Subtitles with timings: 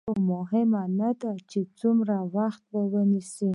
[0.03, 3.49] ښاغلو مهمه نه ده چې څومره وخت به ونيسي.